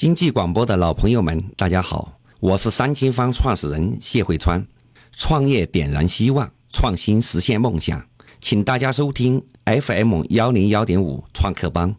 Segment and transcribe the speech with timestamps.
[0.00, 4.66] 经济广播的老朋友们，大家好，我是三清方创始人谢慧川。
[5.12, 8.02] 创业点燃希望，创新实现梦想，
[8.40, 11.94] 请大家收听 FM 幺零幺点五创客帮，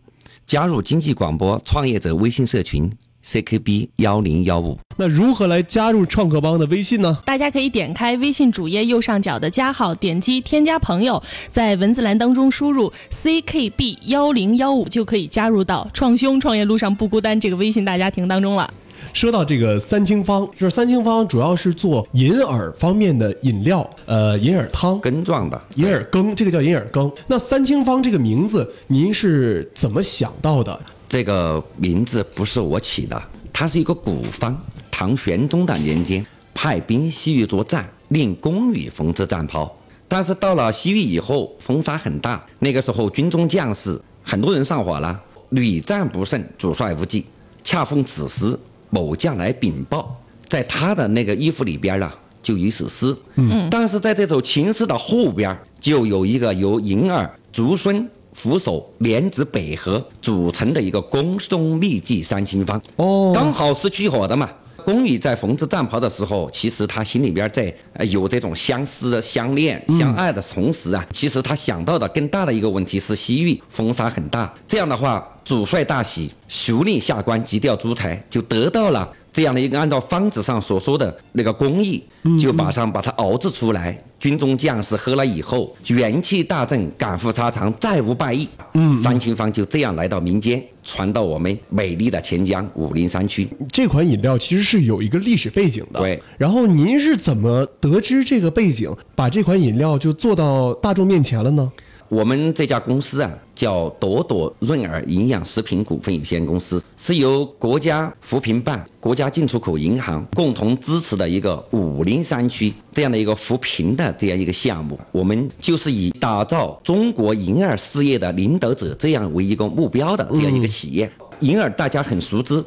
[0.47, 2.91] 加入经济广播创业者微信社群。
[3.25, 7.19] CKB 幺零幺五，那如何来加入创客帮的微信呢？
[7.25, 18.71] 大家可以点开微信主页右上角的加号，点击添加朋友，在文字栏当中输入 CKB 幺零幺五，就可以加入到创兄创业路上不孤单这个微信大家庭当中了。
[19.13, 27.11] 说到这个三清方，就是三清方主要是做银耳方面的饮料，呃，银耳汤羹状的银耳羹，这个叫银耳羹。
[27.27, 30.79] 那三清方这个名字，您是怎么想到的？
[31.09, 34.57] 这个名字不是我起的，它是一个古方。
[34.89, 39.75] 唐玄宗的年间，派兵西域作战，令宫羽缝制战袍。
[40.07, 42.41] 但是到了西域以后，风沙很大。
[42.59, 47.25] 那个时候，军中将士很多人上火了，屡战不胜，主帅无忌。
[47.63, 48.57] 恰逢此时，
[48.91, 50.15] 某将来禀报，
[50.47, 52.11] 在他的那个衣服里边呢，
[52.43, 53.17] 就有一首诗。
[53.37, 58.07] 嗯，但是在这首情诗的后边，就有一个由银耳、竹荪。
[58.33, 64.49] 扶手莲子百合组成的一个宫中秘技三清方哦，刚好是去火的嘛。
[64.85, 67.71] 宫羽在缝制战袍的时候，其实他心里边在
[68.07, 79.07] 有这种相思、相恋、相爱的同时啊，其实他想到的更大的一个问题是西域风沙很大，这样的话主帅大喜，熟令下官急调诸才，就得到了。
[79.33, 82.03] 这样的一个按照方子上所说的那个工艺，
[82.37, 83.97] 就马上把它熬制出来。
[84.19, 88.47] 军中将士喝了以后，元气大振，赶赴沙场，再无败意。
[88.73, 93.47] 嗯，三清方就这样来到民间，传到我们美丽的钱江武陵山区。
[93.71, 96.01] 这款饮料其实是有一个历史背景的。
[96.01, 96.21] 对。
[96.37, 101.71] 然后您是怎么得知这个背景，把这款饮料就做到大众面前了呢？
[102.11, 114.99] 我们这家公司啊，叫朵朵润儿营养食品股份有限公司，是由国家扶贫办、国家进出口银行共同支持的一个武陵山区这样的一个扶贫的这样一个项目。
[115.13, 121.09] 我们就是以打造中国银耳事业的领导者这样为一个目标的这样一个企业。
[121.39, 122.61] 银耳大家很熟知。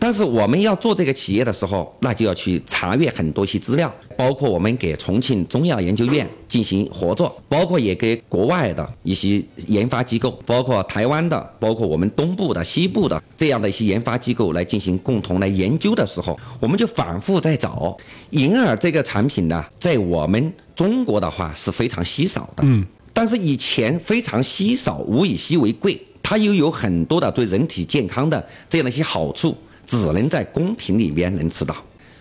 [0.00, 17.96] 但是我们要做这个企业的时候，那就要去查阅很多些资料，包括我们给重庆中药研究院进行合作，包括也给国外的一些研发机构，包括台湾的，包括我们东部的、西部的这样的一些研发机构来进行共同来研究的时候，我们就反复在找
[18.30, 29.56] 银耳这个产品呢，在我们中国的话是非常稀少的，嗯，但是以前非常稀少，物以稀为贵，它又有很多的对人体健康的这样的一些好处。
[29.88, 31.74] 只能在宫廷里面能吃到，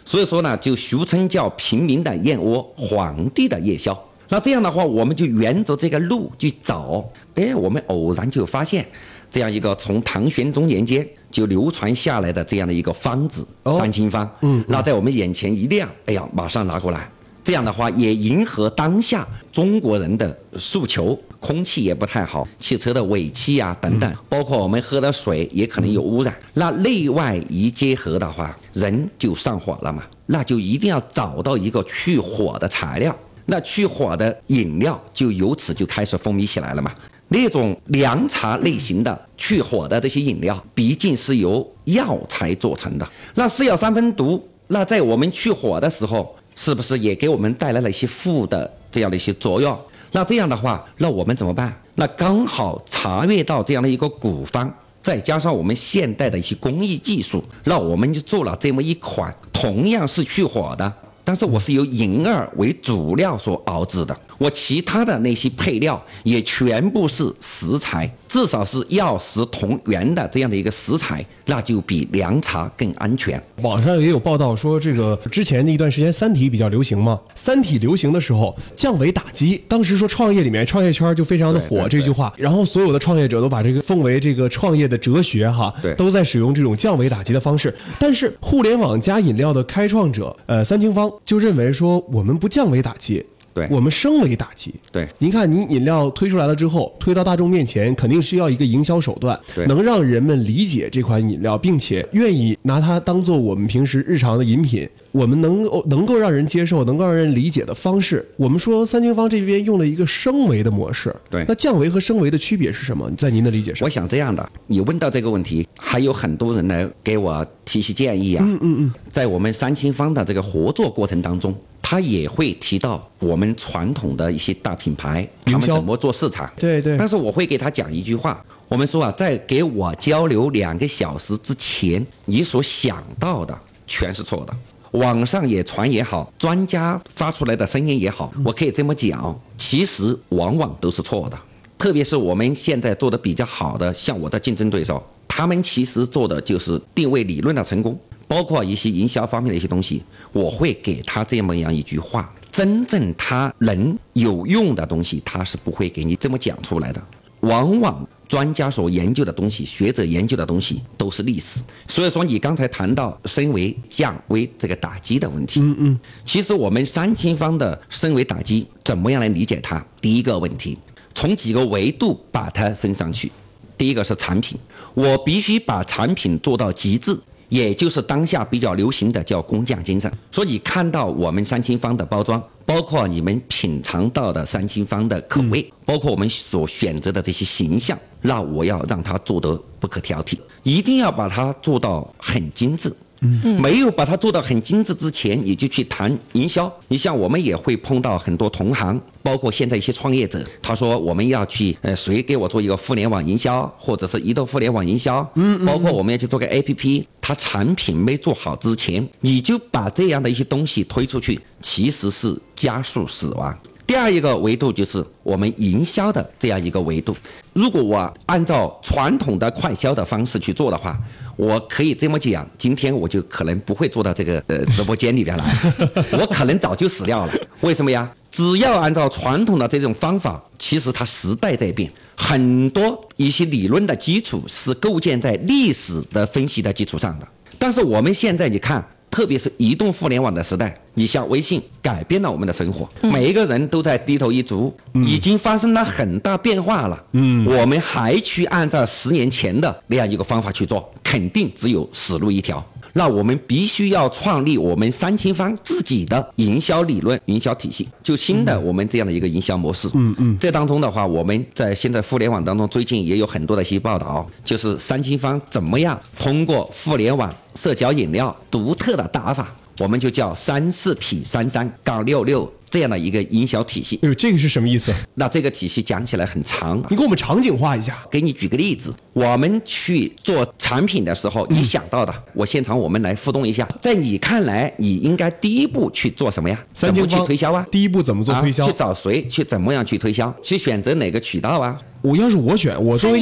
[0.06, 3.96] 所以说呢，就俗称叫平民的燕窝，皇帝的夜宵。
[4.30, 7.04] 那这样的话，我们就沿着这个路去找，
[7.36, 8.86] 哎，我们偶然就发现
[9.30, 13.46] 这样一个从唐玄宗年间就流传下来的这样的一个方子
[13.78, 14.30] 三清方。
[14.42, 17.10] 嗯，那在我们眼前一亮，哎呀，马上拿过来。
[17.48, 26.36] 这样的话也迎合当下中国人的诉求，空气也不太好，汽车的尾气啊等等，包括我们喝的水也可能有污染。
[26.56, 33.16] 那内外一结合的话，人就上火了嘛，那就一定要找到一个去火的材料。
[33.46, 36.94] 那去火的饮料就由此就开始风靡起来了嘛。
[37.30, 46.36] 那种凉茶类型的去火的这些饮料，毕竟是由药材做成的，那是药三分毒，那在我们去火的时候。
[46.58, 49.80] 是不是也给我们带来了一些负的这样的一些作用？
[50.12, 51.74] 那这样的话，那我们怎么办？
[51.96, 54.74] 那刚好查阅到这样的一个古方，
[55.04, 60.92] 再加上我们现代的一些工艺技术，那我们就做了这么一款，同样是去火的。
[61.24, 73.42] 但是我是由银耳为主料所熬制的，我其他的那些配料也全部是食材，至少是药食同源的这样的一个食材，那就比凉茶更安全。
[73.62, 87.74] 网上也有报道说，这个之前的一段时间《三体》比较流行嘛，《三体》流行的时候降维打击，当时说创业里面创业圈就非常的火这句话，然后所有的创业者都把这个奉为这个创业的哲学哈，都在使用这种降维打击的方式。
[88.00, 91.08] 但是互联网加饮料的开创者，呃，三清方。
[91.26, 93.26] 就认为说我们不降维打击，
[93.58, 94.72] 对，我们升维打击。
[94.92, 104.88] 对，您看，您饮料推出来了之后，推到大众面前，肯定需要一个营销手段，能让人们理解这款饮料，并且愿意拿它当做我们平时日常的饮品。
[105.12, 111.16] 我们能够能够让人接受、能够让人理解的方式，我们说三清方这边用了一个升维的模式。
[111.28, 113.10] 对，那降维和升维的区别是什么？
[113.18, 118.46] 在您的理解上，我想这样的，你问到这个问题，还有很多人来给我提些建议啊。
[118.48, 121.56] 嗯嗯嗯，在我们三清方的这个合作过程当中。
[121.90, 126.52] 他也会提到我们传统的一些大品牌，他们怎么做市场？
[126.58, 126.98] 对对。
[126.98, 133.58] 但是我会给他讲一句话，我们说啊，在给我交流两个小时之前，你所想到的
[133.88, 134.54] 全是错的。
[135.00, 141.40] 网上也传也好，专家发出来的声音也好，我可以这么讲，其实往往都是错的。
[141.78, 150.04] 特别是我们现在做的比较好的，像我的竞争对手，他们其实做的就是定位理论的成功，包括一些营销方面的一些东西。
[150.34, 157.02] 我会给他这么样一句话：真正他能有用的东西，他是不会给你这么讲出来的。
[157.42, 161.62] 往往专家所研究的东西，学者研究的东西都是历史。
[161.88, 169.84] 所以说，你刚才谈到升维降维这个打击的问题，嗯嗯，其实我们三清方的升维打击怎么样来理解它？
[170.02, 170.78] 第一个问题，
[171.14, 173.32] 从几个维度把它升上去。
[173.78, 174.58] 第一个是产品，
[174.96, 177.18] 我必须把产品做到极致。
[177.50, 192.94] 也就是当下比较流行的叫工匠精神，所以你看到我们三清坊的包装，包括你们品尝到的三清坊的口味，包括我们所选择的这些形象，那我要让它做得不可挑剔，一定要把它做到很精致。
[193.22, 196.72] 嗯，没有把它做到很精致之前，你就去谈营销。
[196.88, 205.28] 你像我们也会碰到很多同行，包括现在一些创业者，他说我们要去，呃，谁给我做一个互联网营销，或者是移动互联网营销？
[205.36, 213.58] 嗯，包括我们要去做个 APP，它产品没做好之前，你就把这样的一些东西推出去，其实是加速死亡。
[213.86, 217.16] 第二一个维度就是我们营销的这样一个维度。
[217.54, 221.00] 如果我按照传统的快销的方式去做的话，
[221.38, 225.46] 我可以这么讲，今天我就可能不会坐到这个呃直播间里边来，
[226.20, 227.34] 我可能早就死掉了。
[227.62, 228.12] 为什么呀？
[228.32, 237.28] 只要按照传统的这种方法，其实它时代在变，很多一些理论的基础是构建在历史的分析的基础上的。
[237.58, 238.86] 但是我们现在你看。
[239.18, 247.04] 特别是移动互联网的时代，你像微信改变了我们的生活，每一个人都在低头一族，已经发生了很大变化了。
[247.14, 252.64] 嗯，我们还去按照十年前的那样一个方法去做，肯定只有死路一条。
[252.98, 259.88] 那我们必须要创立我们三清方自己的营销理论、营销体系，就新的我们这样的一个营销模式。
[259.94, 272.52] 嗯嗯，这当中的话，我们在现在互联网当中，最近也有很多的一些报道，就是三清方怎么样通过互联网社交饮料独特的打法，我们就叫三四匹三三杠六六。
[272.70, 274.94] 这样的一个营销体系，哎呦，这个是什么意思？
[275.16, 277.98] 那这个体系讲起来很长，你给我们场景化一下。
[278.12, 283.68] 给你举个例子，我们去做产品的时候，你想到的，我现场我们来互动一下。
[283.82, 286.58] 在你看来，你应该第一步去做什么呀？
[286.74, 287.66] 怎么去推销啊？
[287.72, 288.66] 第一步怎么做推销？
[288.68, 289.26] 去找谁？
[289.28, 290.34] 去怎么样去推销？
[290.44, 291.80] 去选择哪个渠道啊？
[292.04, 293.20] 我要是我选，我作为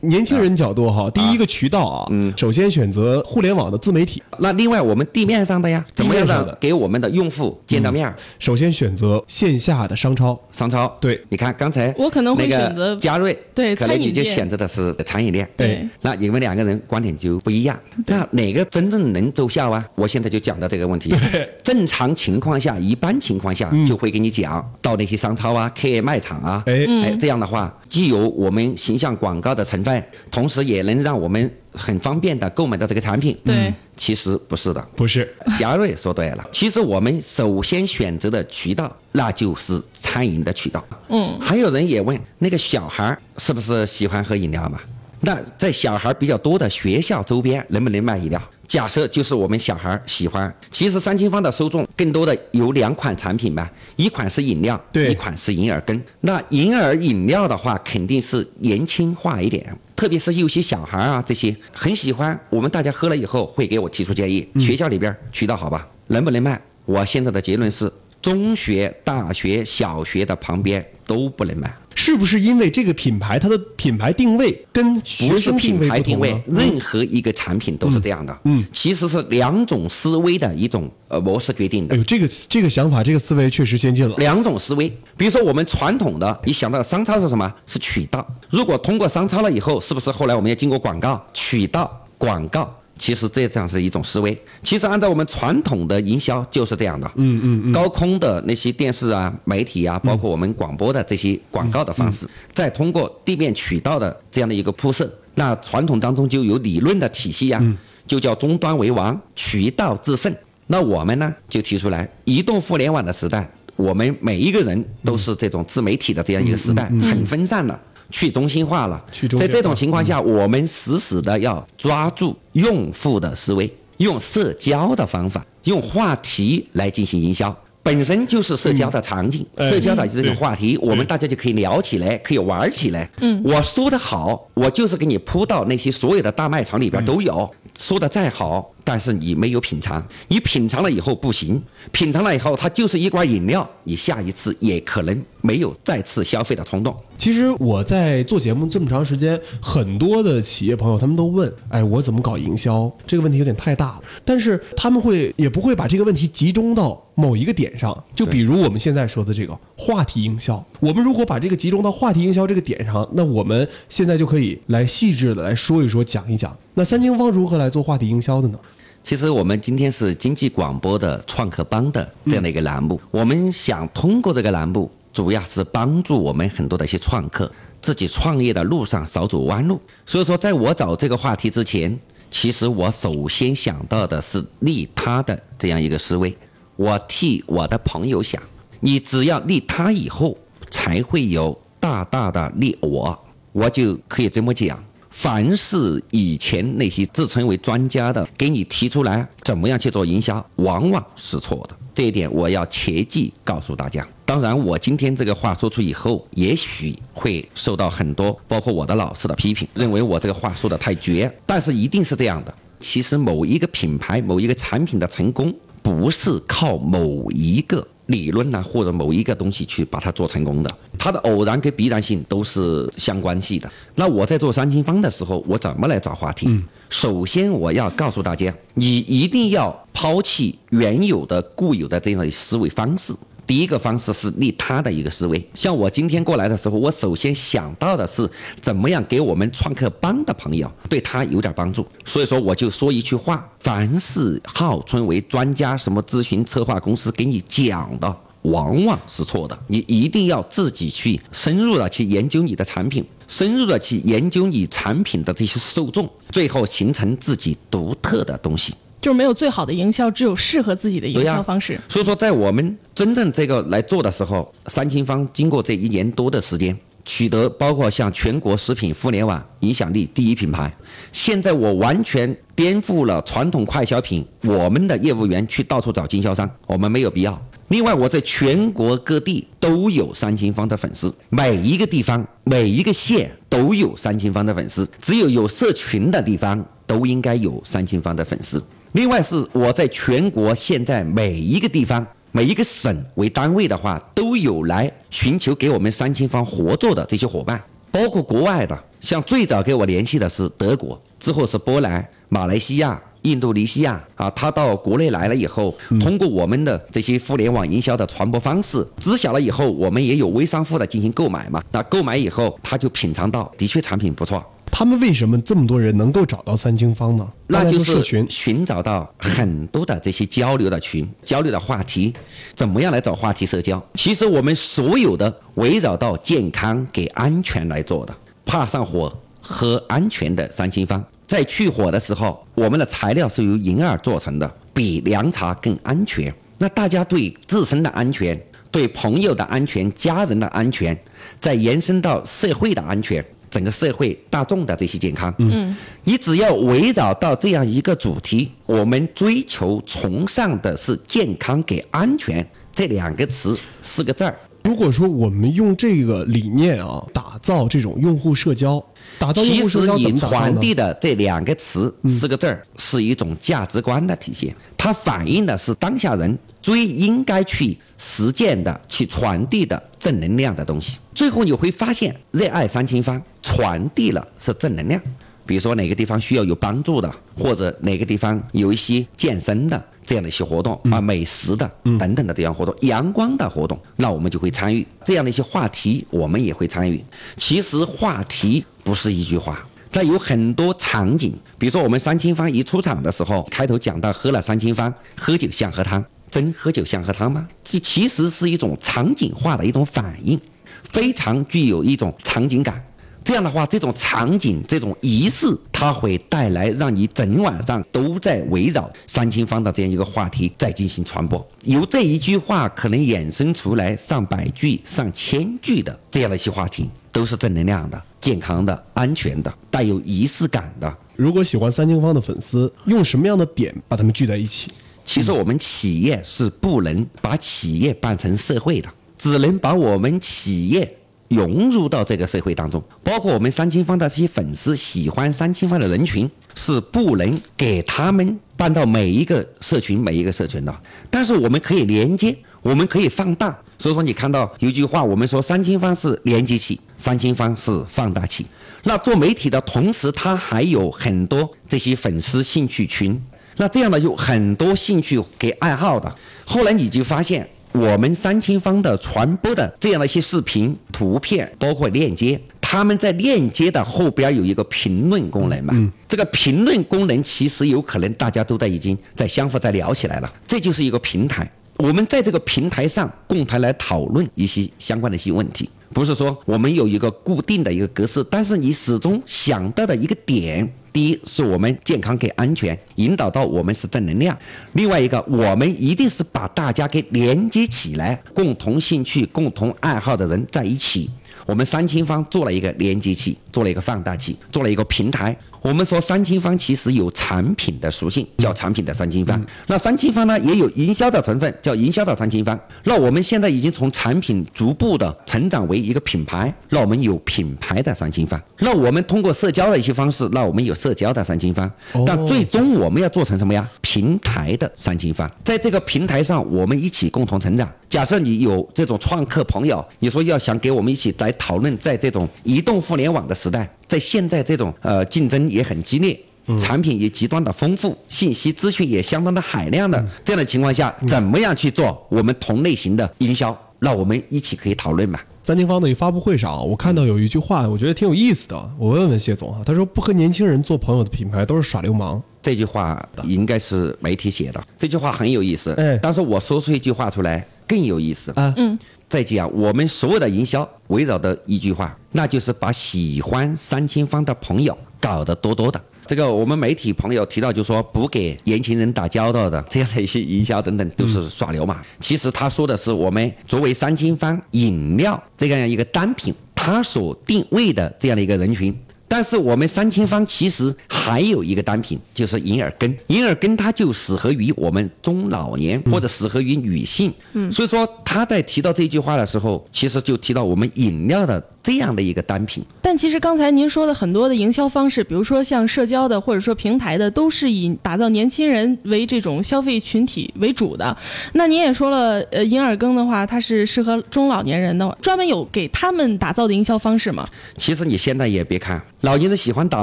[0.00, 4.20] 年轻人角度哈，第一个渠道啊，嗯，首先选择互联网的自媒体。
[4.38, 8.12] 那另外我们地面上的呀，怎么样的给我们的用户见到面？
[8.40, 10.88] 首先选择线下的商超，商超。
[11.00, 15.48] 对，你看刚才我可能会选择嘉瑞，对，可能你就选择的是餐饮店。
[15.56, 17.78] 对，那你们两个人观点就不一样。
[18.06, 19.86] 那哪个真正能奏效啊？
[19.94, 21.14] 我现在就讲到这个问题。
[21.62, 27.72] 正常情况下，一般情况下就会给你讲到那些商超啊、K 卖场啊，哎哎，这样的话。
[27.88, 33.36] 既有我们形象广告的成分，同时也能让我们很方便的购买到这个产品。
[33.44, 35.32] 对，其实不是的，不是。
[35.58, 40.84] 嘉瑞说对了，其实我们首先选择的渠道，那就是餐饮的渠道。
[41.08, 41.38] 嗯。
[41.40, 44.80] 还有人也问，那个小孩是不是喜欢喝饮料嘛？
[45.20, 48.42] 那在小孩比较多的学校周边，能不能卖饮料？
[48.68, 56.00] 假设就是我们小孩喜欢，其实三清坊的受众更多的有两款产品吧，一款是饮料，对，一款是银耳羹。
[56.20, 62.38] 那银耳饮料的话，肯定是年轻化一点，特别是有些小孩啊，这些很喜欢。
[62.50, 66.60] 我们大家喝了以后会给我提出建议，学校里边渠道好吧，能不能卖？
[66.84, 67.90] 我现在的结论是，
[68.26, 71.72] 中学、大学、小学的旁边都不能买。
[71.94, 78.36] 是不是因为这个品牌它的品牌定位跟学生品牌定位，任何一个产品都是这样的。
[78.44, 81.94] 嗯，其实是两种思维的一种呃模式决定的。
[81.94, 84.16] 哎呦，这个这个想法，这个思维确实先进了。
[84.18, 87.54] 两种思维，比如说我们传统的，你想到商超是什么？
[87.64, 88.26] 是渠道。
[88.50, 91.24] 如果通过商超了以后，是不是后来我们要经过广告？
[91.32, 92.76] 渠道广告。
[92.98, 94.36] 其实这样是一种思维。
[94.62, 97.10] 其实按照我们传统的营销就是这样的。
[97.16, 97.72] 嗯嗯嗯。
[97.72, 107.62] 高空的那些电视啊、媒体啊，包括我们广播的这些广告的方式，再通过地面渠道的这样的一个铺设，那传统当中就有理论的体系呀，
[108.06, 110.34] 就叫终端为王，渠道制胜。
[110.66, 117.78] 那我们呢就提出来，移动互联网的时代，我们每一个人都是这种自媒体的这样一个时代，很分散了。
[118.10, 119.02] 去中心化了，
[119.38, 127.54] 在这种情况下，我们死死的要抓住用户的思维，用社交的方法，用话题来进行营销。
[127.82, 133.08] 本身就是社交的场景，哎社交的这种话题，我们大家就可以聊起来，可以玩起来。
[133.20, 137.48] 嗯，我说的好，我就是给你铺到那些所有的大卖场里边都有。
[137.78, 146.96] 说的再好，但是你没有品尝，你品尝了以后不行，品尝了以后它就是一罐饮料，你下一次也可能没有再次消费的冲动。
[147.18, 152.90] 其实我在做节目这么长时间，很多的企业朋友他们都问，哎，我怎么搞营销？
[153.06, 154.02] 这个问题有点太大了。
[154.24, 160.64] 但是他们会也不会把这个问题集中到某一个点上，就比如我们现在说的这个话题营销。
[160.80, 166.56] 我们如果把这个集中到话题营销这个点上，那我们现在就可以来细致的来说一说、讲一讲。
[166.78, 168.58] 那三清方如何来做话题营销的呢？
[169.02, 179.80] 其实我们今天是经济广播的创客帮的这样的一个栏目，我们想通过这个栏目，主要是帮助我们很多的一些创客自己创业的路上少走弯路。
[180.04, 181.98] 所以说，在我找这个话题之前，
[182.30, 186.36] 其实我首先想到的是利他的这样一个思维，
[186.76, 188.42] 我替我的朋友想，
[188.80, 190.36] 你只要利他以后，
[190.70, 193.18] 才会有大大的利我，
[193.52, 194.78] 我就可以这么讲。
[195.16, 201.74] 凡是以前那些自称为专家的给你提出来怎么样去做营销，往往是错的。
[201.94, 204.06] 这一点我要切记告诉大家。
[204.26, 211.34] 当然，我今天这个话说出以后，也许会受到很多，包括我的老师的批评，认为我这个话说的太绝。
[211.46, 212.54] 但是一定是这样的。
[212.78, 223.70] 其实某一个品牌、某一个产品的成功，不是靠某一个理论呢、或者某一个东西去把它做成功的，它的偶然跟必然性都是相关系的。
[223.94, 226.48] 那我在做三清方的时候，我怎么来找话题？
[226.88, 233.12] 首先我要告诉大家，你一定要抛弃原有的固有的这样的思维方式。
[233.46, 238.28] 第一个方式是利他的一个思维，像我今天过来的时候，我首先想到的是
[238.60, 249.56] 怎么样给我们创客帮的朋友对他有点帮助，所以说我就说一句话：凡是号称为专家什么咨询策划公司给你讲的，往往是错的。
[249.68, 258.74] 你一定要自己去深入的去研究你的产品，深入的去研究你产品的这些受众，最后形成自己独特的东西。
[259.06, 261.78] 就是没有最好的营销，只有适合自己的营销方式。
[261.88, 270.76] 所以说，在我们真正这个来做的时候，三清方经过这一年多的时间，取得包括像全国食品互联网影响力第一品牌。
[271.12, 277.40] 现在我完全颠覆了传统快消品，我们的业务员去到处找经销商，我们没有必要。
[277.68, 288.60] 另外，我在全国各地都有三清方的粉丝，每一个地方、每一个县都有三清方的粉丝，只有有社群的地方都应该有三清方的粉丝。
[288.96, 302.98] 另外是我在全国现在每一个地方、每一个省为单位的话，都有来寻求给我们三清方合作的这些伙伴，包括国外的，像最早给我联系的是德国，之后是波兰、马来西亚。
[303.26, 311.62] 印度尼西亚啊，他到国内来了以后，通过我们的这些互联网营销的传播方式，知晓了以后，我们也有微商户的进行购买嘛。
[311.72, 314.42] 那购买以后，他就品尝到，的确产品不错。
[314.70, 317.26] 他们为什么这么多人能够找到三清方呢？
[317.46, 318.02] 那就是。
[318.28, 322.12] 寻找到很多的这些交流的群、交流的话题，
[322.54, 323.82] 怎么样来找话题社交？
[323.94, 328.14] 其实我们所有的围绕到健康给安全来做的，
[328.44, 336.32] 怕上火喝安全的三清坊，在去火的时候，我们的材料是由银耳做成的，比凉茶更安全。
[336.58, 338.40] 那大家对自身的安全、
[338.70, 340.98] 对朋友的安全、家人的安全，
[341.40, 343.24] 再延伸到社会的安全。
[343.48, 354.36] 整个社会大众的这些健康，嗯，你只要围绕到这样一个主题，我们追求崇尚的是健康给安全这两个词四个字儿。
[354.64, 358.84] 如果说我们用这个理念啊，打造这种用户社交，
[359.18, 360.12] 打造用其实你？
[360.18, 370.98] 传递的这两个词、四个字儿，是一种价值观的体现，它反映的是当下人最应该去实践的、去传递的正能量的东西。
[371.14, 375.00] 最后你会发现，热爱三清方传递了是正能量。
[375.46, 377.08] 比如说哪个地方需要有帮助的，
[377.38, 387.00] 或者哪个地方有一些健身的这样的一些活动啊，美食的等等的这样活动，阳光的活动，那我们就会参与这样的一些话题，我们也会参与。
[387.36, 389.66] 其实话题不是一句话。
[389.90, 397.48] 在有很多场景，比如说我们三清坊一出场的时候，开头讲到喝了三清坊，喝酒像喝汤，真喝酒像喝汤吗？
[397.64, 400.40] 这其实是一种场景化的一种反应，
[400.84, 402.80] 非常具有一种场景感。
[403.24, 411.44] 这样的话，这种场景、这种仪式，它会带来让你整晚上都在围绕三清坊的这样一个话题在进行传播。
[411.64, 420.96] 由这一句话可能衍生出来上百句、上千句的这样的一些话题，都是正能量的、健康的、安全的、带有仪式感的。
[421.14, 424.68] 如果喜欢三清方的粉丝，用什么样的点把他们聚在一起？
[425.04, 432.82] 其实我们企业是不能把企业办成社会的，只能把我们企业融入到这个社会当中。
[433.04, 440.76] 包括我们三清方的这些粉丝，喜欢三清方的人群是不能给他们办到每一个社群每一个社群的，
[441.08, 443.56] 但是我们可以连接，我们可以放大。
[443.78, 448.44] 所以说，你看到有句话，我们说三清方是连接器，三清方是放大器。
[448.82, 453.20] 那做媒体的同时，他还有很多这些粉丝兴趣群。
[453.58, 456.12] 那这样呢，有很多兴趣给爱好的。
[456.44, 465.72] 后来你就发现，我们三清方的传播的这样的一些视频、图片，包括链接，他们在链接的后边有一个评论功能嘛？
[465.76, 465.92] 嗯。
[466.08, 471.50] 这个评论功能其实有可能大家都在已经在相互在聊起来了，这就是一个平台。
[471.78, 480.70] 我们在这个平台上共同来讨论一些相关的一些问题，不是说我们有一个固定的一个格式，但是你始终想到的一个点。
[480.92, 484.34] 第一是我们健康跟安全引导到我们是正能量，
[484.72, 491.10] 另外一个我们一定是把大家给连接起来，共同兴趣、共同爱好的人在一起。
[491.44, 495.36] 我们三清方做了一个连接器，做了一个放大器，做了一个平台。
[495.66, 499.44] 我们说三清方其实有产品的属性，叫产品的三清方。
[499.66, 502.56] 那三清方呢，也有营销的成分，叫营销的三清方。
[502.84, 508.40] 那我们现在已经从产品逐步的成长为一个品牌，那我们有品牌的三清方。
[508.60, 511.68] 那我们通过社交的一些方式，那我们有社交的三清方。
[512.06, 513.68] 但最终我们要做成什么呀？
[513.80, 517.68] 平台的三清方，在这个平台上，我们一起共同成长。
[517.88, 523.68] 假设你有这种创客朋友，你说要想给我们一起来讨论，在这种移动互联网的时代。
[523.88, 526.18] 在现在这种呃竞争也很激烈，
[526.58, 533.56] 产品也极端的丰富，信息资讯也相当的海量的这样的情况下，怎么样去做我们同类型的营销？
[533.78, 535.20] 那我们一起可以讨论嘛。
[535.42, 538.70] 三千方的一发布会上，我看到有一句话，我觉得挺有意思的。
[538.78, 542.20] 我问问谢总啊，他说不和年轻人做朋友的品牌都是耍流氓。
[542.42, 545.72] 这句话应该是媒体写的，这句话很有意思。
[545.72, 548.52] 哎，但是我说出一句话出来更有意思啊。
[548.56, 548.78] 嗯。
[549.08, 555.80] 再讲，我们所有的营销围绕的一句话，那就是把喜欢三清方的朋友搞得多多的。
[556.06, 561.80] 这个我们媒体朋友提到，就说不给年轻人打交道的这样的一些营销等等，都是耍流氓。
[562.00, 568.76] 其实他说的是我们作为三清方饮料这样一个单品，它所定位的这样的一个人群。
[569.08, 572.96] 但是我们三清方其实还有一个单品，就是银耳羹。
[573.08, 577.12] 银耳羹它就适合于我们中老年或者适合于女性。
[577.32, 581.42] 嗯，所以说他在提到这句话的时候，其实就提到我们饮料的。
[581.66, 590.96] 这样的一个单品，但其实刚才您说的很多的营销方式，比如说像社交的或者说平台的，都是以打造年轻人为这种消费群体为主的。
[591.32, 597.28] 那您也说了，呃，银耳羹的话，它是适合中老年人的，专门有给他们打造的营销方式吗？
[597.56, 599.82] 其实你现在也别看，老年人喜欢打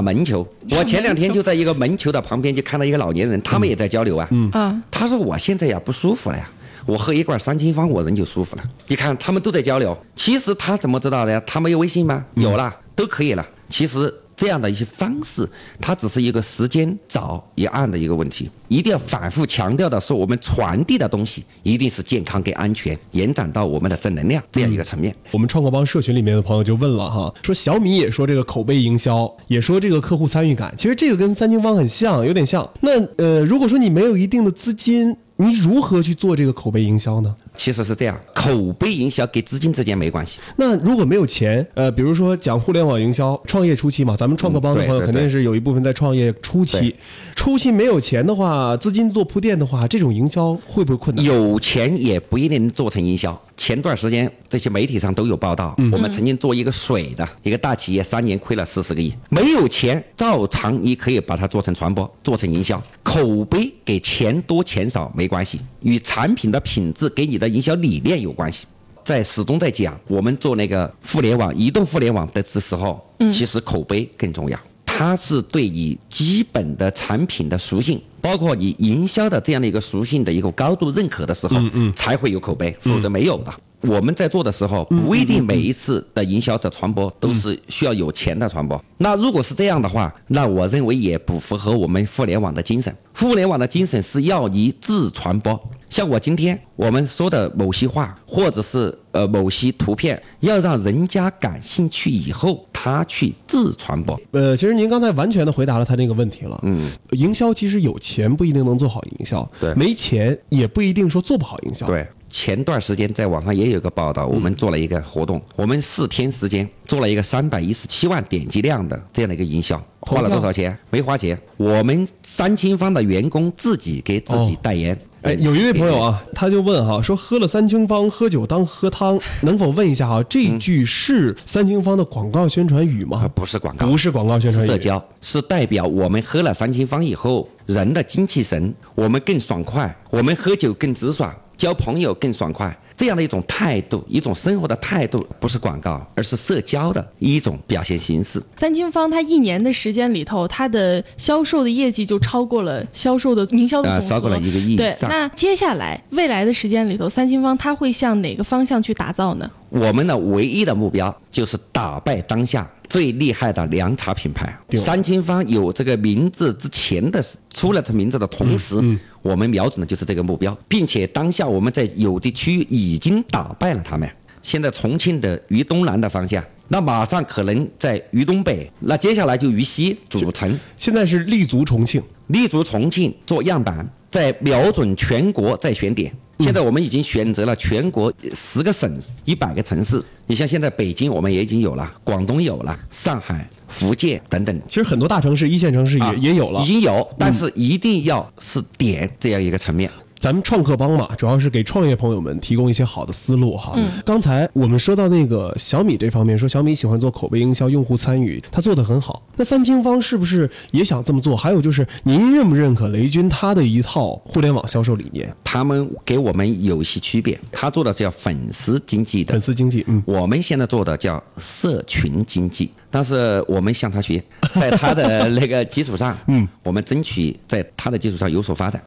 [0.00, 0.46] 门球。
[0.70, 4.26] 我前两天就在一个门球的旁边就看到一个老年人，他们也在交流啊。
[4.30, 6.48] 嗯啊，他说我现在呀不舒服了呀。
[6.86, 8.62] 我喝一罐三金方，我人就舒服了。
[8.88, 9.96] 你看，他们都在交流。
[10.14, 11.40] 其实他怎么知道的？
[11.42, 12.24] 他没有微信吗？
[12.34, 13.46] 有了，都可以了。
[13.68, 15.48] 其实这样的一些方式，
[15.80, 18.50] 它只是一个时间早一暗的一个问题。
[18.68, 25.14] 一定要反复强调的是，我们传递的东西一定是健康跟安全，延展到我们的正能量这样一个层面。
[25.30, 32.68] 我们创客帮社群里面的朋友就问了哈，说小米也说这个口碑营销，也说这个客户参与感，其实这个跟三金方很像，有点像。
[32.80, 37.34] 那呃，如果说你没有一定的资金，你如何去做这个口碑营销呢？
[37.56, 40.38] 其实是这样，口碑营销跟资金之间没关系。
[40.56, 46.94] 那如果没有钱，呃，比如说讲互联网营销，创业初期嘛，咱们创客帮的朋友肯定是有一部分在创业初期，
[47.34, 51.24] 初期没有钱的话，资金做铺垫的话，这种营销会不会困难？
[51.24, 53.40] 有钱也不一定能做成营销。
[53.56, 59.14] 前段时间这些媒体上都有报道，我们曾经做一个水的一个大企业，三年亏了四十个亿。
[59.28, 62.82] 没有钱，照常你可以把它做成传播，做成营销。
[63.02, 68.66] 口碑给钱多钱少没关系，与产品的品质给你的营销理念有关系。
[69.04, 74.58] 在始终在讲，我们做那个互联网、移动互联网的这时候，其实口碑更重要。
[74.96, 81.56] 它是对你基本的产品的属性，包括你营销的这样的一个属性的一个高度认可的时候，
[81.96, 83.52] 才会有口碑，否则没有的。
[83.88, 88.82] 我们在做的时候，不一定每一次的营销者传播都是需要有钱的传播。
[88.98, 92.94] 那如果是这样的话，那我认为也不符合我们互联网的精神。
[93.16, 95.58] 互联网的精神是要以自传播。
[95.88, 104.20] 像我今天我们说的某些话，或者是呃某些图片，要让人家感兴趣以后，他去自传播。
[104.32, 106.58] 呃，其实您刚才完全的回答了他那个问题了。
[106.64, 111.86] 嗯，营销其实有钱不一定能做好营销，对，没钱也不一定说做不好营销。
[111.86, 112.04] 对。
[112.34, 120.76] 前段时间在网上也有个报道，我们做了一个活动，我们四天时间做了一个三百一十七万点击量的这样的一个营销，花了多少钱？
[120.90, 124.98] 没花钱，我们三清方的员工自己给自己代言。
[125.22, 133.30] 哎，有一位朋友啊，他就问哈，说喝了三清方，喝酒当喝汤， 能否问一下哈，这句是三清方的广告宣传语吗？
[133.32, 135.02] 不是广告，不是广告宣传语，社交。
[135.20, 142.76] 是代表我们喝了三清方以后人的精气神，我们更爽快，我们喝酒更直爽，交朋友更爽快。
[142.96, 148.40] 这样的一种态度，一种生活的态度，不是广告，而是社交的一种表现形式。
[148.56, 159.50] 三清坊它一年的时间里头，它的销售的业绩就超过了销售的营销的总超过了一个亿对，那接下来未来的时间里头，三清坊它会向哪个方向去打造呢？
[159.74, 162.70] 我们的唯一的目标就是打败当下。
[162.86, 167.20] 最厉害的凉茶品牌，三清坊有这个名字之前的
[167.52, 168.76] 出了这名字的同时，
[169.20, 174.08] 我们瞄准的就是这个目标，并且当下我们在有的区域已经打败了他们。
[174.42, 180.56] 现在重庆的渝东南的方向，那马上可能在渝东北，那接下来就渝西组成。
[180.76, 183.84] 现在是立足重庆，立足重庆做样板，
[184.14, 186.12] 再瞄准全国再选点。
[186.38, 190.00] 现在我们已经选择了全国十个省、一百个城市。
[190.28, 194.62] 你像现在北京，我们也已经有了，广东有了，上海、福建等等。
[194.68, 199.90] 其实很多大城市、一线城市也也有了，已经有，但是一定要是点这样一个层面。
[200.24, 203.74] 咱们创客帮嘛，主要是给创业朋友们提供一些好的思路哈。
[203.76, 203.90] 嗯。
[204.06, 209.22] 刚才我们说到那个小米这方面，说小米喜欢做口碑营销、用户参与，他做的很好。
[209.36, 211.36] 那三清方是不是也想这么做？
[211.36, 215.30] 还有就是，您认不认可雷军他的一套互联网销售理念？
[215.44, 219.32] 他们给我们有些区别，他做的叫粉丝经济的。
[219.32, 220.02] 粉丝经济，嗯。
[220.06, 228.82] 我们现在做的叫社群经济，但是我们向他学，在他的那个基础上，嗯，我们争取在他的基础上有所发展。